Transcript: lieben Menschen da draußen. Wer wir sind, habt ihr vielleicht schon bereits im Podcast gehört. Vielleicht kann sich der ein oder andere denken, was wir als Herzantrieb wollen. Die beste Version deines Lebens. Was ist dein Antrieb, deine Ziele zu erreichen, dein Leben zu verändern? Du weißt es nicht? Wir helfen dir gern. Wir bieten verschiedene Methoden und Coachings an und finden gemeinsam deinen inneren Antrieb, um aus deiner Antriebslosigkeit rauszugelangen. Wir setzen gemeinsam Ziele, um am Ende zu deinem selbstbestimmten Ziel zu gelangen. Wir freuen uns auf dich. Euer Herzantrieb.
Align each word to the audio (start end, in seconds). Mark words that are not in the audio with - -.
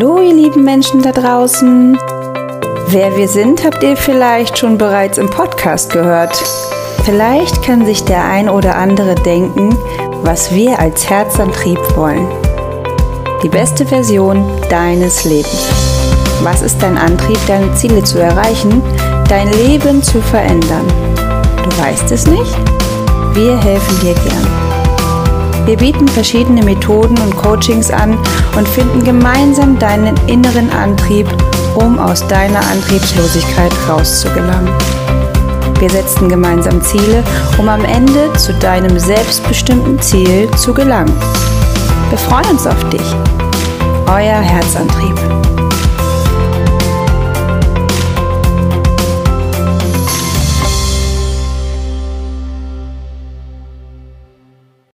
lieben 0.00 0.64
Menschen 0.64 1.02
da 1.02 1.12
draußen. 1.12 1.96
Wer 2.88 3.16
wir 3.16 3.28
sind, 3.28 3.64
habt 3.64 3.82
ihr 3.82 3.96
vielleicht 3.96 4.58
schon 4.58 4.78
bereits 4.78 5.18
im 5.18 5.30
Podcast 5.30 5.92
gehört. 5.92 6.36
Vielleicht 7.04 7.62
kann 7.62 7.84
sich 7.84 8.04
der 8.04 8.24
ein 8.24 8.48
oder 8.48 8.76
andere 8.76 9.14
denken, 9.14 9.76
was 10.22 10.52
wir 10.52 10.78
als 10.78 11.08
Herzantrieb 11.08 11.78
wollen. 11.96 12.26
Die 13.42 13.48
beste 13.48 13.86
Version 13.86 14.44
deines 14.70 15.24
Lebens. 15.24 15.68
Was 16.42 16.62
ist 16.62 16.82
dein 16.82 16.98
Antrieb, 16.98 17.38
deine 17.46 17.72
Ziele 17.74 18.02
zu 18.02 18.18
erreichen, 18.18 18.82
dein 19.28 19.50
Leben 19.52 20.02
zu 20.02 20.20
verändern? 20.20 20.86
Du 21.62 21.82
weißt 21.82 22.10
es 22.10 22.26
nicht? 22.26 22.56
Wir 23.34 23.56
helfen 23.58 24.00
dir 24.00 24.14
gern. 24.14 24.63
Wir 25.66 25.78
bieten 25.78 26.06
verschiedene 26.06 26.62
Methoden 26.62 27.16
und 27.18 27.36
Coachings 27.36 27.90
an 27.90 28.18
und 28.56 28.68
finden 28.68 29.02
gemeinsam 29.02 29.78
deinen 29.78 30.14
inneren 30.26 30.70
Antrieb, 30.70 31.26
um 31.74 31.98
aus 31.98 32.26
deiner 32.28 32.60
Antriebslosigkeit 32.60 33.72
rauszugelangen. 33.88 34.68
Wir 35.80 35.88
setzen 35.88 36.28
gemeinsam 36.28 36.82
Ziele, 36.82 37.24
um 37.58 37.68
am 37.68 37.84
Ende 37.84 38.30
zu 38.34 38.52
deinem 38.54 38.98
selbstbestimmten 38.98 40.00
Ziel 40.00 40.50
zu 40.56 40.74
gelangen. 40.74 41.12
Wir 42.10 42.18
freuen 42.18 42.50
uns 42.50 42.66
auf 42.66 42.88
dich. 42.90 43.14
Euer 44.06 44.40
Herzantrieb. 44.40 45.33